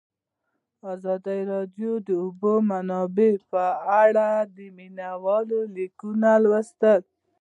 [0.93, 3.65] ازادي راډیو د د اوبو منابع په
[4.03, 6.93] اړه د مینه والو لیکونه لوستي.